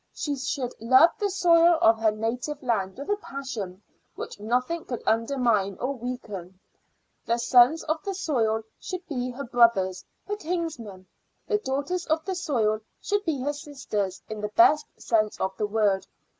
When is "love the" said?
0.81-1.29